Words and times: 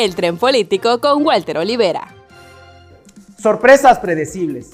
El 0.00 0.14
tren 0.14 0.38
político 0.38 0.98
con 0.98 1.26
Walter 1.26 1.58
Olivera. 1.58 2.08
Sorpresas 3.38 3.98
predecibles. 3.98 4.70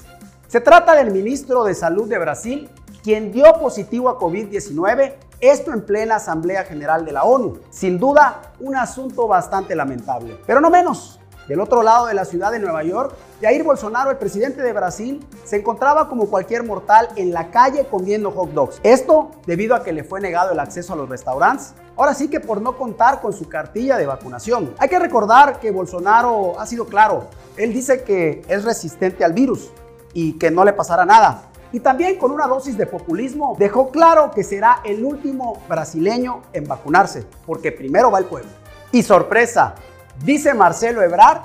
Se 0.47 0.61
trata 0.61 0.95
del 0.95 1.11
ministro 1.11 1.65
de 1.65 1.75
Salud 1.75 2.07
de 2.07 2.17
Brasil, 2.17 2.69
quien 3.03 3.33
dio 3.33 3.51
positivo 3.59 4.07
a 4.07 4.17
COVID-19, 4.17 5.15
esto 5.41 5.73
en 5.73 5.85
plena 5.85 6.15
Asamblea 6.15 6.63
General 6.63 7.03
de 7.03 7.11
la 7.11 7.25
ONU. 7.25 7.59
Sin 7.71 7.99
duda, 7.99 8.53
un 8.61 8.77
asunto 8.77 9.27
bastante 9.27 9.75
lamentable. 9.75 10.39
Pero 10.47 10.61
no 10.61 10.69
menos, 10.69 11.19
del 11.47 11.59
otro 11.59 11.83
lado 11.83 12.07
de 12.07 12.13
la 12.13 12.25
ciudad 12.25 12.51
de 12.51 12.59
Nueva 12.59 12.83
York, 12.83 13.15
Jair 13.41 13.63
Bolsonaro, 13.63 14.11
el 14.11 14.17
presidente 14.17 14.61
de 14.61 14.73
Brasil, 14.73 15.25
se 15.45 15.57
encontraba 15.57 16.09
como 16.09 16.27
cualquier 16.27 16.63
mortal 16.63 17.09
en 17.15 17.31
la 17.31 17.51
calle 17.51 17.85
comiendo 17.85 18.31
hot 18.31 18.51
dogs. 18.51 18.79
Esto 18.83 19.31
debido 19.45 19.75
a 19.75 19.83
que 19.83 19.93
le 19.93 20.03
fue 20.03 20.19
negado 20.19 20.51
el 20.51 20.59
acceso 20.59 20.93
a 20.93 20.95
los 20.95 21.07
restaurantes. 21.07 21.73
Ahora 21.95 22.13
sí 22.13 22.29
que 22.29 22.39
por 22.39 22.61
no 22.61 22.77
contar 22.77 23.21
con 23.21 23.33
su 23.33 23.47
cartilla 23.47 23.97
de 23.97 24.05
vacunación. 24.05 24.73
Hay 24.77 24.89
que 24.89 24.99
recordar 24.99 25.59
que 25.59 25.71
Bolsonaro 25.71 26.59
ha 26.59 26.65
sido 26.65 26.85
claro. 26.85 27.27
Él 27.55 27.73
dice 27.73 28.03
que 28.03 28.43
es 28.47 28.63
resistente 28.63 29.23
al 29.23 29.33
virus 29.33 29.71
y 30.13 30.33
que 30.33 30.51
no 30.51 30.63
le 30.63 30.73
pasará 30.73 31.05
nada. 31.05 31.43
Y 31.71 31.79
también 31.79 32.17
con 32.17 32.31
una 32.31 32.47
dosis 32.47 32.77
de 32.77 32.85
populismo 32.85 33.55
dejó 33.59 33.89
claro 33.91 34.31
que 34.31 34.43
será 34.43 34.79
el 34.83 35.03
último 35.03 35.61
brasileño 35.67 36.43
en 36.53 36.67
vacunarse, 36.67 37.25
porque 37.45 37.71
primero 37.71 38.09
va 38.09 38.19
el 38.19 38.25
pueblo. 38.25 38.49
Y 38.91 39.03
sorpresa, 39.03 39.75
Dice 40.23 40.53
Marcelo 40.53 41.01
Ebrard 41.01 41.41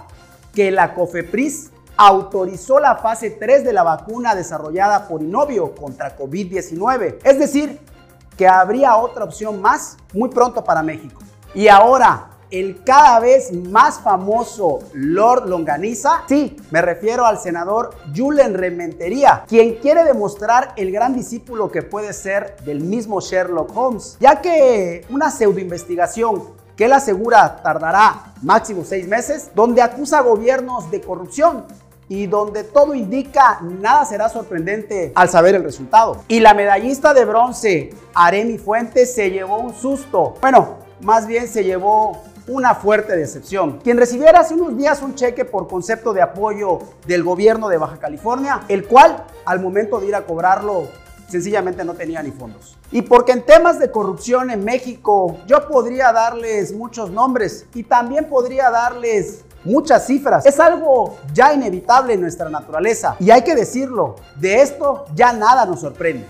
que 0.55 0.71
la 0.71 0.95
COFEPRIS 0.95 1.71
autorizó 1.97 2.81
la 2.81 2.97
fase 2.97 3.31
3 3.31 3.65
de 3.65 3.73
la 3.73 3.83
vacuna 3.83 4.35
desarrollada 4.35 5.07
por 5.09 5.23
Inovio 5.23 5.75
contra 5.75 6.17
COVID-19. 6.17 7.19
Es 7.23 7.39
decir, 7.39 7.79
que 8.37 8.49
habría 8.49 8.97
otra 8.97 9.25
opción 9.25 9.61
más 9.61 9.97
muy 10.13 10.31
pronto 10.31 10.65
para 10.65 10.83
México. 10.83 11.21
Y 11.55 11.69
ahora, 11.69 12.31
el 12.51 12.83
cada 12.83 13.21
vez 13.21 13.53
más 13.53 14.01
famoso 14.01 14.81
Lord 14.95 15.49
Longaniza, 15.49 16.25
sí, 16.29 16.57
me 16.71 16.83
refiero 16.83 17.25
al 17.25 17.39
senador 17.39 17.95
Julen 18.15 18.55
Rementería, 18.55 19.45
quien 19.47 19.77
quiere 19.77 20.05
demostrar 20.05 20.73
el 20.77 20.93
gran 20.93 21.15
discípulo 21.15 21.71
que 21.71 21.83
puede 21.83 22.13
ser 22.13 22.57
del 22.65 22.81
mismo 22.81 23.21
Sherlock 23.21 23.77
Holmes, 23.77 24.17
ya 24.19 24.41
que 24.41 25.05
una 25.11 25.31
pseudoinvestigación 25.31 26.63
que 26.77 26.87
él 26.87 26.93
asegura 26.93 27.63
tardará 27.63 28.33
máximo 28.43 28.85
seis 28.85 29.07
meses, 29.07 29.51
donde 29.55 29.83
acusa 29.83 30.21
gobiernos 30.21 30.91
de 30.91 31.01
corrupción 31.01 31.65
y 32.09 32.27
donde 32.27 32.65
todo 32.65 32.95
indica 32.95 33.61
nada 33.63 34.05
será 34.05 34.29
sorprendente 34.29 35.13
al 35.15 35.29
saber 35.29 35.55
el 35.55 35.65
resultado. 35.65 36.23
Y 36.29 36.41
la 36.41 36.55
medallista 36.55 37.15
de 37.15 37.25
bronce, 37.25 37.91
Aremi 38.15 38.59
Fuentes, 38.59 39.15
se 39.15 39.31
llevó 39.31 39.59
un 39.59 39.75
susto. 39.75 40.35
Bueno, 40.41 40.77
más 41.01 41.27
bien 41.27 41.49
se 41.49 41.65
llevó 41.65 42.23
una 42.49 42.75
fuerte 42.75 43.17
decepción. 43.17 43.79
Quien 43.83 43.97
recibiera 43.99 44.41
hace 44.41 44.55
unos 44.55 44.77
días 44.77 45.01
un 45.03 45.15
cheque 45.15 45.45
por 45.45 45.69
concepto 45.69 46.13
de 46.13 46.23
apoyo 46.23 46.81
del 47.07 47.23
gobierno 47.23 47.69
de 47.69 47.79
Baja 47.79 47.99
California, 47.99 48.63
el 48.69 48.87
cual 48.87 49.25
al 49.45 49.61
momento 49.61 50.01
de 50.01 50.09
ir 50.09 50.15
a 50.15 50.27
cobrarlo 50.27 50.89
sencillamente 51.33 51.85
no 51.85 51.95
tenía 51.95 52.23
ni 52.23 52.31
fondos. 52.31 52.79
Y 52.91 53.03
porque 53.03 53.33
en 53.33 53.45
temas 53.45 53.79
de 53.79 53.91
corrupción 53.91 54.51
en 54.51 54.65
México 54.65 55.39
yo 55.47 55.67
podría 55.67 56.13
darles 56.13 56.73
muchos 56.73 57.11
nombres 57.11 57.67
y 57.75 57.83
también 57.83 58.29
podría 58.29 58.71
darles 58.71 59.45
muchas 59.65 60.07
cifras. 60.07 60.45
Es 60.45 60.61
algo 60.61 61.17
ya 61.33 61.55
inevitable 61.55 62.15
en 62.15 62.21
nuestra 62.21 62.49
naturaleza 62.51 63.17
y 63.19 63.31
hay 63.31 63.43
que 63.43 63.55
decirlo, 63.55 64.17
de 64.37 64.61
esto 64.61 65.07
ya 65.15 65.33
nada 65.33 65.65
nos 65.65 65.81
sorprende. 65.81 66.27